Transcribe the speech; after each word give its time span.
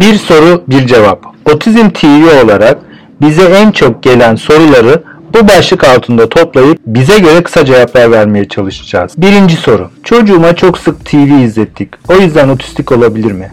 Bir 0.00 0.14
soru 0.14 0.62
bir 0.68 0.86
cevap. 0.86 1.26
Otizm 1.54 1.90
TV 1.90 2.44
olarak 2.44 2.78
bize 3.22 3.42
en 3.42 3.70
çok 3.70 4.02
gelen 4.02 4.34
soruları 4.34 5.02
bu 5.34 5.48
başlık 5.48 5.84
altında 5.84 6.28
toplayıp 6.28 6.78
bize 6.86 7.18
göre 7.18 7.42
kısa 7.42 7.64
cevaplar 7.64 8.10
vermeye 8.10 8.48
çalışacağız. 8.48 9.12
Birinci 9.16 9.56
soru. 9.56 9.90
Çocuğuma 10.04 10.56
çok 10.56 10.78
sık 10.78 11.04
TV 11.04 11.44
izlettik. 11.44 11.88
O 12.08 12.14
yüzden 12.14 12.48
otistik 12.48 12.92
olabilir 12.92 13.32
mi? 13.32 13.52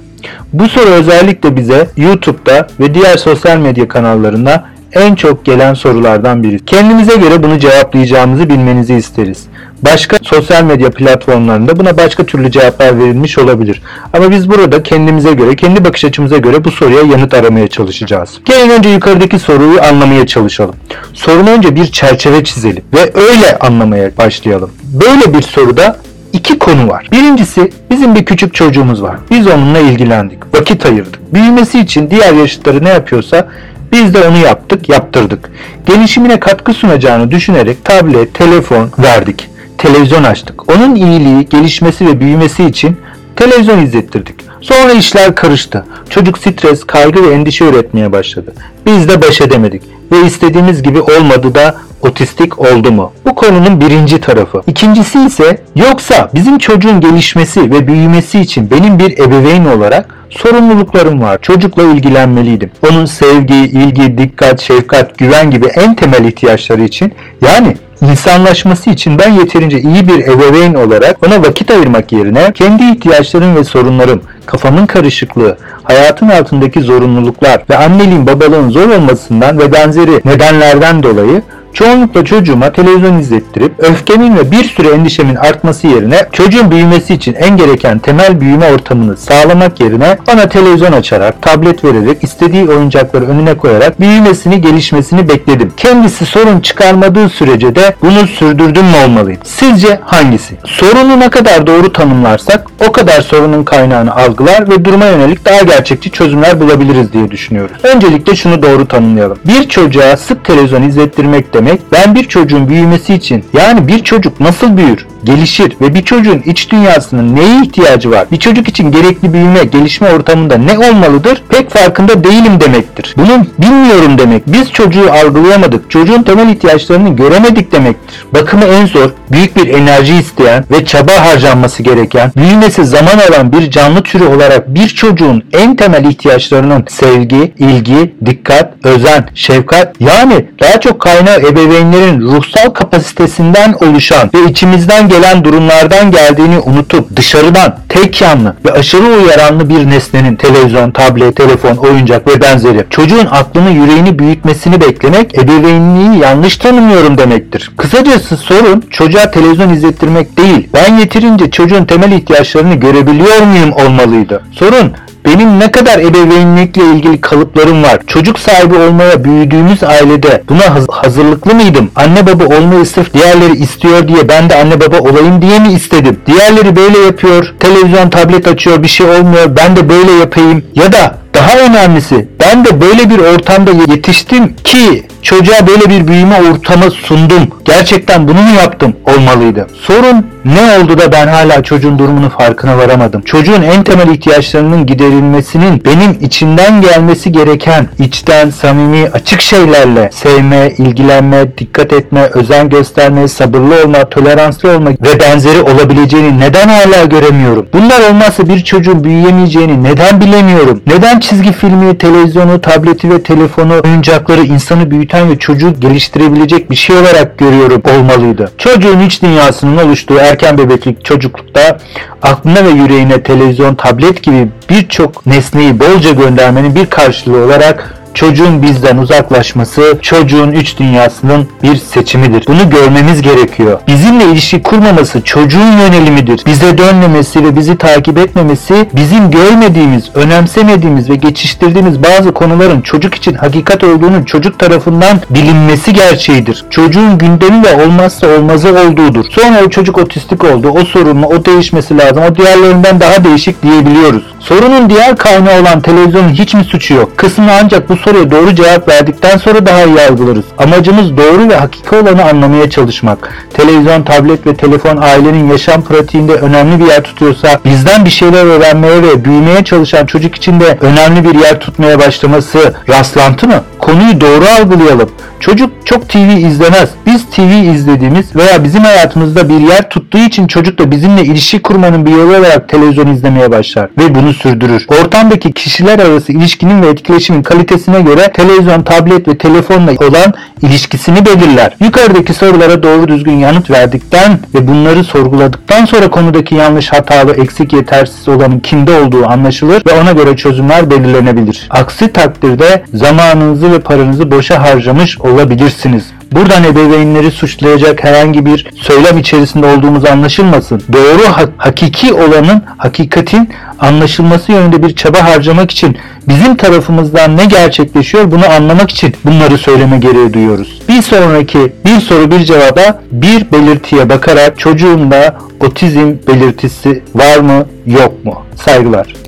Bu 0.54 0.70
soru 0.70 0.90
özellikle 0.90 1.58
bize 1.58 1.90
YouTube'da 1.98 2.68
ve 2.80 2.94
diğer 2.94 3.18
sosyal 3.18 3.58
medya 3.58 3.88
kanallarında 3.88 4.66
en 4.94 5.16
çok 5.16 5.46
gelen 5.46 5.74
sorulardan 5.74 6.44
biri. 6.44 6.66
Kendimize 6.66 7.16
göre 7.16 7.44
bunu 7.44 7.60
cevaplayacağımızı 7.60 8.50
bilmenizi 8.50 8.94
isteriz. 8.94 9.46
Başka 9.82 10.18
sosyal 10.24 10.64
medya 10.64 10.90
platformlarında 10.90 11.80
buna 11.80 11.98
başka 11.98 12.26
türlü 12.26 12.52
cevaplar 12.52 13.00
verilmiş 13.00 13.38
olabilir. 13.38 13.82
Ama 14.14 14.32
biz 14.32 14.50
burada 14.50 14.84
kendimize 14.84 15.34
göre, 15.34 15.56
kendi 15.56 15.86
bakış 15.86 16.06
açımıza 16.06 16.38
göre 16.38 16.64
bu 16.64 16.72
soruya 16.72 17.02
yanıt 17.02 17.34
aramaya 17.34 17.68
çalışacağız. 17.68 18.40
Gelin 18.46 18.70
önce 18.70 18.90
yukarıdaki 18.90 19.40
soruyu 19.40 19.82
anlamaya 19.82 20.28
çalışalım. 20.28 20.76
Sorunu 21.14 21.50
önce 21.50 21.76
bir 21.76 21.86
çerçeve 21.86 22.44
çizelim 22.44 22.84
ve 22.94 23.12
öyle 23.14 23.60
anlamaya 23.60 24.18
başlayalım. 24.18 24.72
Böyle 24.84 25.34
bir 25.34 25.42
soruda 25.42 25.98
iki 26.34 26.60
konu 26.60 26.88
var. 26.88 27.08
Birincisi 27.12 27.72
bizim 27.92 28.16
bir 28.16 28.26
küçük 28.26 28.54
çocuğumuz 28.54 29.04
var. 29.04 29.16
Biz 29.32 29.48
onunla 29.48 29.80
ilgilendik, 29.80 30.40
vakit 30.56 30.86
ayırdık. 30.86 31.34
Büyümesi 31.34 31.80
için 31.80 32.10
diğer 32.10 32.34
yaşıtları 32.34 32.84
ne 32.84 32.90
yapıyorsa 32.90 33.48
biz 33.92 34.14
de 34.14 34.28
onu 34.28 34.38
yaptık, 34.38 34.90
yaptırdık. 34.90 35.50
Gelişimine 35.86 36.40
katkı 36.40 36.74
sunacağını 36.74 37.32
düşünerek 37.32 37.86
tablet, 37.86 38.34
telefon 38.34 38.92
verdik. 39.00 39.50
Televizyon 39.78 40.24
açtık. 40.24 40.72
Onun 40.72 40.96
iyiliği, 40.96 41.46
gelişmesi 41.46 42.08
ve 42.08 42.20
büyümesi 42.20 42.66
için 42.66 42.98
televizyon 43.36 43.86
izlettirdik. 43.86 44.36
Sonra 44.62 44.92
işler 44.94 45.36
karıştı. 45.36 45.86
Çocuk 46.10 46.38
stres, 46.38 46.84
kaygı 46.84 47.30
ve 47.30 47.34
endişe 47.34 47.66
üretmeye 47.66 48.12
başladı. 48.12 48.54
Biz 48.86 49.10
de 49.10 49.22
baş 49.22 49.42
edemedik 49.42 49.82
ve 50.12 50.26
istediğimiz 50.26 50.84
gibi 50.84 51.02
olmadı 51.02 51.56
da 51.56 51.76
otistik 52.10 52.60
oldu 52.60 52.92
mu? 52.92 53.12
Bu 53.26 53.36
konunun 53.36 53.82
birinci 53.82 54.22
tarafı. 54.22 54.62
İkincisi 54.68 55.20
ise 55.20 55.62
yoksa 55.76 56.30
bizim 56.36 56.58
çocuğun 56.58 57.02
gelişmesi 57.02 57.72
ve 57.72 57.88
büyümesi 57.88 58.40
için 58.40 58.72
benim 58.72 59.00
bir 59.00 59.18
ebeveyn 59.18 59.66
olarak 59.66 60.16
sorumluluklarım 60.30 61.22
var. 61.22 61.40
Çocukla 61.42 61.84
ilgilenmeliydim. 61.84 62.72
Onun 62.92 63.06
sevgi, 63.06 63.56
ilgi, 63.56 64.18
dikkat, 64.18 64.62
şefkat, 64.62 65.18
güven 65.18 65.52
gibi 65.52 65.66
en 65.66 65.96
temel 65.96 66.26
ihtiyaçları 66.26 66.84
için 66.84 67.14
yani 67.42 67.76
insanlaşması 68.02 68.90
için 68.90 69.20
ben 69.20 69.32
yeterince 69.32 69.80
iyi 69.80 70.08
bir 70.08 70.28
ebeveyn 70.28 70.74
olarak 70.74 71.28
ona 71.28 71.42
vakit 71.42 71.72
ayırmak 71.72 72.12
yerine 72.12 72.52
kendi 72.54 72.84
ihtiyaçlarım 72.84 73.56
ve 73.56 73.64
sorunlarım, 73.64 74.22
kafamın 74.46 74.86
karışıklığı, 74.86 75.58
hayatın 75.84 76.30
altındaki 76.30 76.82
zorunluluklar 76.82 77.62
ve 77.70 77.78
anneliğin 77.78 78.28
babalığın 78.28 78.70
zor 78.70 78.90
olmasından 78.90 79.60
ve 79.60 79.72
benzeri 79.72 80.22
nedenlerden 80.26 81.04
dolayı 81.04 81.42
Çoğunlukla 81.78 82.26
çocuğuma 82.26 82.72
televizyon 82.72 83.20
izlettirip 83.20 83.74
öfkemin 83.80 84.38
ve 84.38 84.52
bir 84.52 84.64
sürü 84.64 84.88
endişemin 84.88 85.36
artması 85.36 85.88
yerine 85.88 86.18
çocuğun 86.32 86.72
büyümesi 86.72 87.14
için 87.14 87.34
en 87.34 87.58
gereken 87.58 88.00
temel 88.00 88.42
büyüme 88.42 88.74
ortamını 88.74 89.18
sağlamak 89.18 89.80
yerine 89.80 90.18
bana 90.28 90.50
televizyon 90.50 90.92
açarak, 90.92 91.42
tablet 91.42 91.84
vererek, 91.84 92.24
istediği 92.24 92.70
oyuncakları 92.70 93.28
önüne 93.28 93.58
koyarak 93.58 94.00
büyümesini, 94.00 94.62
gelişmesini 94.62 95.30
bekledim. 95.30 95.74
Kendisi 95.78 96.26
sorun 96.26 96.60
çıkarmadığı 96.60 97.30
sürece 97.30 97.76
de 97.76 97.96
bunu 98.02 98.28
sürdürdüm 98.28 98.86
mü 98.86 98.96
olmalıydı? 99.06 99.40
Sizce 99.44 100.00
hangisi? 100.06 100.56
Sorunu 100.66 101.20
ne 101.20 101.30
kadar 101.30 101.68
doğru 101.68 101.94
tanımlarsak 101.94 102.68
o 102.88 102.92
kadar 102.92 103.22
sorunun 103.22 103.64
kaynağını 103.64 104.16
algılar 104.16 104.70
ve 104.70 104.86
duruma 104.86 105.06
yönelik 105.06 105.46
daha 105.46 105.62
gerçekçi 105.62 106.12
çözümler 106.12 106.60
bulabiliriz 106.60 107.14
diye 107.14 107.32
düşünüyoruz. 107.32 107.78
Öncelikle 107.84 108.36
şunu 108.36 108.64
doğru 108.64 108.88
tanımlayalım. 108.88 109.38
Bir 109.46 109.70
çocuğa 109.70 110.18
sık 110.18 110.46
televizyon 110.46 110.82
izlettirmek 110.82 111.54
demek 111.54 111.67
ben 111.92 112.16
bir 112.16 112.24
çocuğun 112.24 112.70
büyümesi 112.70 113.14
için 113.14 113.46
yani 113.54 113.88
bir 113.88 114.04
çocuk 114.04 114.40
nasıl 114.40 114.78
büyür, 114.78 115.08
gelişir 115.28 115.78
ve 115.82 115.96
bir 115.96 116.04
çocuğun 116.04 116.42
iç 116.46 116.72
dünyasının 116.72 117.36
neye 117.36 117.62
ihtiyacı 117.62 118.12
var? 118.12 118.28
Bir 118.32 118.40
çocuk 118.40 118.68
için 118.68 118.92
gerekli 118.92 119.34
büyüme, 119.34 119.64
gelişme 119.64 120.10
ortamında 120.10 120.58
ne 120.58 120.78
olmalıdır? 120.78 121.44
Pek 121.50 121.70
farkında 121.70 122.24
değilim 122.24 122.62
demektir. 122.62 123.16
Bunun 123.18 123.48
bilmiyorum 123.60 124.18
demek. 124.18 124.44
Biz 124.48 124.72
çocuğu 124.72 125.12
algılayamadık. 125.12 125.92
Çocuğun 125.92 126.24
temel 126.24 126.50
ihtiyaçlarını 126.50 127.16
göremedik 127.16 127.72
demektir. 127.72 128.26
Bakımı 128.34 128.66
en 128.66 128.86
zor, 128.86 129.10
büyük 129.32 129.56
bir 129.56 129.68
enerji 129.68 130.16
isteyen 130.16 130.66
ve 130.72 130.86
çaba 130.86 131.12
harcanması 131.26 131.84
gereken, 131.84 132.32
büyümesi 132.38 132.86
zaman 132.86 133.18
alan 133.30 133.52
bir 133.52 133.72
canlı 133.72 134.04
türü 134.04 134.24
olarak 134.24 134.76
bir 134.76 134.88
çocuğun 134.88 135.44
en 135.54 135.76
temel 135.76 136.06
ihtiyaçlarının 136.06 136.86
sevgi, 136.90 137.54
ilgi, 137.60 138.16
dikkat, 138.26 138.74
özen, 138.84 139.30
şefkat 139.36 139.96
yani 140.00 140.46
daha 140.60 140.80
çok 140.80 141.00
kaynağı 141.00 141.40
ebeveynlerin 141.40 142.22
ruhsal 142.22 142.70
kapasitesinden 142.70 143.74
oluşan 143.74 144.30
ve 144.34 144.52
içimizden 144.52 145.10
gelen 145.10 145.17
durumlardan 145.44 146.12
geldiğini 146.12 146.60
unutup 146.60 147.16
dışarıdan 147.16 147.76
tek 147.90 148.22
yanlı 148.22 148.56
ve 148.66 148.72
aşırı 148.72 149.04
uyaranlı 149.04 149.70
bir 149.70 149.90
nesnenin 149.90 150.36
televizyon, 150.36 150.92
tablet, 150.92 151.36
telefon, 151.36 151.76
oyuncak 151.76 152.28
ve 152.28 152.42
benzeri 152.42 152.86
çocuğun 152.90 153.26
aklını 153.26 153.70
yüreğini 153.70 154.20
büyütmesini 154.20 154.82
beklemek 154.82 155.38
ebeveynliği 155.38 156.20
yanlış 156.22 156.58
tanımıyorum 156.58 157.18
demektir. 157.18 157.72
Kısacası 157.78 158.38
sorun 158.38 158.84
çocuğa 158.90 159.32
televizyon 159.32 159.70
izlettirmek 159.70 160.38
değil. 160.38 160.70
Ben 160.74 160.98
yeterince 160.98 161.52
çocuğun 161.52 161.86
temel 161.86 162.12
ihtiyaçlarını 162.12 162.76
görebiliyor 162.76 163.42
muyum 163.42 163.72
olmalıydı. 163.72 164.44
Sorun 164.52 164.94
benim 165.28 165.60
ne 165.60 165.72
kadar 165.72 166.00
ebeveynlikle 166.00 166.84
ilgili 166.84 167.22
kalıplarım 167.22 167.84
var. 167.84 168.00
Çocuk 168.08 168.40
sahibi 168.40 168.76
olmaya 168.76 169.24
büyüdüğümüz 169.24 169.84
ailede 169.84 170.44
buna 170.50 170.76
hazırlıklı 170.90 171.56
mıydım? 171.56 171.92
Anne 171.96 172.28
baba 172.28 172.56
olmayı 172.58 172.86
sırf 172.86 173.14
diğerleri 173.14 173.58
istiyor 173.58 174.08
diye 174.08 174.30
ben 174.30 174.50
de 174.50 174.56
anne 174.56 174.82
baba 174.82 175.00
olayım 175.00 175.42
diye 175.42 175.60
mi 175.60 175.74
istedim? 175.74 176.20
Diğerleri 176.26 176.76
böyle 176.76 177.00
yapıyor. 177.00 177.54
Televizyon, 177.60 178.10
tablet 178.10 178.48
açıyor, 178.48 178.84
bir 178.84 178.88
şey 178.88 179.10
olmuyor. 179.10 179.56
Ben 179.58 179.76
de 179.76 179.90
böyle 179.90 180.12
yapayım. 180.12 180.64
Ya 180.76 180.92
da 180.92 181.18
daha 181.38 181.58
önemlisi 181.60 182.28
ben 182.40 182.66
de 182.66 182.82
böyle 182.82 183.10
bir 183.10 183.20
ortamda 183.20 183.72
yetiştim 183.72 184.56
ki 184.64 185.06
çocuğa 185.22 185.68
böyle 185.68 185.90
bir 185.90 186.08
büyüme 186.08 186.42
ortamı 186.42 186.92
sundum. 186.92 187.48
Gerçekten 187.66 188.28
bunu 188.28 188.42
mu 188.42 188.56
yaptım 188.58 188.96
olmalıydı. 189.06 189.68
Sorun 189.82 190.26
ne 190.46 190.78
oldu 190.78 190.98
da 190.98 191.12
ben 191.12 191.28
hala 191.28 191.64
çocuğun 191.64 192.00
durumunu 192.00 192.30
farkına 192.30 192.78
varamadım. 192.78 193.22
Çocuğun 193.22 193.62
en 193.62 193.84
temel 193.84 194.08
ihtiyaçlarının 194.08 194.86
giderilmesinin 194.86 195.82
benim 195.86 196.18
içinden 196.22 196.82
gelmesi 196.82 197.32
gereken 197.32 197.88
içten, 198.00 198.50
samimi, 198.50 199.10
açık 199.14 199.42
şeylerle 199.42 200.10
sevme, 200.14 200.74
ilgilenme, 200.78 201.58
dikkat 201.58 201.94
etme, 201.94 202.22
özen 202.22 202.70
gösterme, 202.70 203.28
sabırlı 203.28 203.84
olma, 203.84 204.10
toleranslı 204.10 204.72
olma 204.72 204.90
ve 204.90 205.20
benzeri 205.20 205.62
olabileceğini 205.62 206.40
neden 206.40 206.68
hala 206.68 207.06
göremiyorum? 207.06 207.68
Bunlar 207.74 208.10
olmazsa 208.10 208.50
bir 208.50 208.64
çocuğun 208.64 209.04
büyüyemeyeceğini 209.04 209.84
neden 209.84 210.22
bilemiyorum? 210.22 210.82
Neden 210.88 211.20
çizgi 211.30 211.52
filmi, 211.52 211.98
televizyonu, 211.98 212.62
tableti 212.62 213.10
ve 213.10 213.24
telefonu, 213.24 213.74
oyuncakları 213.84 214.42
insanı 214.42 214.92
büyüten 214.92 215.30
ve 215.30 215.40
çocuğu 215.40 215.80
geliştirebilecek 215.80 216.72
bir 216.72 216.76
şey 216.76 216.98
olarak 216.98 217.38
görüyorum 217.38 217.82
olmalıydı. 217.98 218.52
Çocuğun 218.58 219.00
iç 219.00 219.22
dünyasının 219.22 219.78
oluştuğu 219.78 220.18
erken 220.18 220.58
bebeklik 220.58 221.06
çocuklukta 221.06 221.78
aklına 222.22 222.66
ve 222.66 222.70
yüreğine 222.70 223.24
televizyon, 223.24 223.76
tablet 223.76 224.24
gibi 224.24 224.48
birçok 224.70 225.26
nesneyi 225.26 225.80
bolca 225.80 226.12
göndermenin 226.12 226.76
bir 226.76 226.86
karşılığı 226.86 227.46
olarak 227.46 227.94
çocuğun 228.18 228.62
bizden 228.62 228.98
uzaklaşması 228.98 230.00
çocuğun 230.02 230.52
üç 230.52 230.78
dünyasının 230.78 231.48
bir 231.64 231.76
seçimidir. 231.76 232.48
Bunu 232.48 232.70
görmemiz 232.70 233.22
gerekiyor. 233.22 233.80
Bizimle 233.88 234.26
ilişki 234.26 234.64
kurmaması 234.64 235.22
çocuğun 235.22 235.72
yönelimidir. 235.72 236.46
Bize 236.46 236.78
dönmemesi 236.78 237.44
ve 237.44 237.56
bizi 237.56 237.78
takip 237.78 238.18
etmemesi 238.18 238.90
bizim 238.96 239.32
görmediğimiz, 239.32 240.04
önemsemediğimiz 240.16 241.10
ve 241.10 241.16
geçiştirdiğimiz 241.16 242.04
bazı 242.04 242.34
konuların 242.34 242.82
çocuk 242.82 243.16
için 243.16 243.34
hakikat 243.34 243.84
olduğunun 243.84 244.24
çocuk 244.24 244.60
tarafından 244.60 245.20
bilinmesi 245.30 245.94
gerçeğidir. 245.94 246.66
Çocuğun 246.70 247.18
gündemi 247.18 247.64
ve 247.66 247.86
olmazsa 247.86 248.28
olmazı 248.28 248.70
olduğudur. 248.70 249.26
Sonra 249.32 249.64
o 249.66 249.70
çocuk 249.70 249.98
otistik 249.98 250.44
oldu, 250.44 250.70
o 250.70 250.86
sorunlu, 250.86 251.26
o 251.26 251.46
değişmesi 251.46 251.98
lazım, 251.98 252.24
o 252.32 252.36
diğerlerinden 252.36 253.00
daha 253.00 253.24
değişik 253.24 253.64
diyebiliyoruz. 253.64 254.37
Sorunun 254.48 254.90
diğer 254.90 255.16
kaynağı 255.18 255.62
olan 255.62 255.82
televizyonun 255.82 256.30
hiç 256.30 256.54
mi 256.54 256.64
suçu 256.64 256.94
yok? 256.94 257.18
Kısmı 257.18 257.52
ancak 257.64 257.90
bu 257.90 257.98
soruya 257.98 258.32
doğru 258.32 258.56
cevap 258.56 258.90
verdikten 258.90 259.38
sonra 259.38 259.66
daha 259.66 259.84
iyi 259.84 260.02
algılarız. 260.02 260.46
Amacımız 260.58 261.18
doğru 261.18 261.50
ve 261.50 261.56
hakiki 261.56 261.96
olanı 261.96 262.24
anlamaya 262.24 262.70
çalışmak. 262.70 263.48
Televizyon, 263.54 264.04
tablet 264.04 264.48
ve 264.48 264.56
telefon 264.56 264.98
ailenin 264.98 265.52
yaşam 265.52 265.82
pratiğinde 265.84 266.34
önemli 266.34 266.80
bir 266.80 266.88
yer 266.88 267.04
tutuyorsa 267.04 267.60
bizden 267.66 268.06
bir 268.06 268.10
şeyler 268.10 268.46
öğrenmeye 268.46 269.04
ve 269.04 269.26
büyümeye 269.26 269.64
çalışan 269.64 270.06
çocuk 270.06 270.36
için 270.36 270.60
de 270.60 270.78
önemli 270.82 271.24
bir 271.24 271.40
yer 271.40 271.60
tutmaya 271.60 272.00
başlaması 272.00 272.74
rastlantı 272.90 273.48
mı? 273.48 273.64
Konuyu 273.88 274.22
doğru 274.22 274.46
algılayalım. 274.60 275.10
Çocuk 275.40 275.72
çok 275.86 276.10
TV 276.10 276.18
izlemez. 276.18 276.90
Biz 277.06 277.26
TV 277.26 277.74
izlediğimiz 277.76 278.36
veya 278.36 278.64
bizim 278.64 278.82
hayatımızda 278.82 279.50
bir 279.50 279.60
yer 279.60 279.90
tuttuğu 279.90 280.18
için 280.18 280.48
çocuk 280.48 280.80
da 280.80 280.92
bizimle 280.92 281.22
ilişki 281.22 281.62
kurmanın 281.62 282.06
bir 282.06 282.12
yolu 282.12 282.38
olarak 282.38 282.70
televizyon 282.70 283.08
izlemeye 283.08 283.52
başlar 283.52 283.90
ve 283.98 284.16
bunu 284.16 284.34
sürdürür. 284.34 284.86
Ortamdaki 285.02 285.52
kişiler 285.52 286.00
arası 286.00 286.32
ilişkinin 286.32 286.82
ve 286.82 286.88
etkileşimin 286.88 287.44
kalitesine 287.44 288.02
göre 288.02 288.32
televizyon, 288.34 288.84
tablet 288.84 289.28
ve 289.28 289.38
telefonla 289.38 289.92
olan 289.92 290.34
ilişkisini 290.62 291.26
belirler. 291.26 291.76
Yukarıdaki 291.80 292.34
sorulara 292.34 292.84
doğru 292.84 293.08
düzgün 293.08 293.38
yanıt 293.38 293.72
verdikten 293.72 294.40
ve 294.56 294.68
bunları 294.68 295.04
sorguladıktan 295.04 295.86
sonra 295.86 296.12
konudaki 296.12 296.56
yanlış, 296.56 296.94
hatalı, 296.94 297.34
eksik, 297.34 297.74
yetersiz 297.74 298.28
olanın 298.28 298.60
kimde 298.60 299.00
olduğu 299.00 299.28
anlaşılır 299.28 299.84
ve 299.88 300.02
ona 300.02 300.12
göre 300.12 300.36
çözümler 300.36 300.92
belirlenebilir. 300.92 301.68
Aksi 301.70 302.14
takdirde 302.14 302.84
zamanınızı 302.94 303.77
ve 303.78 303.82
paranızı 303.82 304.32
boşa 304.32 304.62
harcamış 304.62 305.18
olabilirsiniz. 305.22 306.04
Buradan 306.32 306.64
ebeveynleri 306.64 307.32
suçlayacak 307.32 308.04
herhangi 308.04 308.46
bir 308.46 308.68
söylem 308.76 309.18
içerisinde 309.18 309.66
olduğumuz 309.66 310.06
anlaşılmasın. 310.06 310.82
Doğru 310.94 311.24
ha- 311.32 311.50
hakiki 311.58 312.14
olanın, 312.14 312.62
hakikatin 312.78 313.50
anlaşılması 313.80 314.52
yönünde 314.52 314.84
bir 314.84 314.96
çaba 314.96 315.24
harcamak 315.24 315.72
için 315.72 315.98
bizim 316.28 316.56
tarafımızdan 316.56 317.38
ne 317.38 317.46
gerçekleşiyor 317.46 318.32
bunu 318.32 318.50
anlamak 318.50 318.90
için 318.92 319.14
bunları 319.26 319.58
söyleme 319.58 319.98
gereği 319.98 320.34
duyuyoruz. 320.34 320.82
Bir 320.90 321.02
sonraki 321.02 321.74
bir 321.86 322.00
soru 322.00 322.32
bir 322.32 322.40
cevaba 322.40 323.02
bir 323.12 323.52
belirtiye 323.52 324.10
bakarak 324.10 324.60
çocuğumda 324.60 325.38
otizm 325.60 326.14
belirtisi 326.28 327.04
var 327.16 327.38
mı 327.38 327.66
yok 327.86 328.26
mu? 328.26 328.36
Saygılar. 328.66 329.27